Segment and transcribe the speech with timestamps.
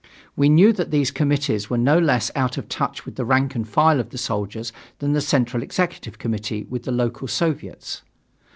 [0.35, 3.69] We knew that these committees were no less out of touch with the rank and
[3.69, 8.01] file of the soldiers than the Central Executive Committee with the local Soviets.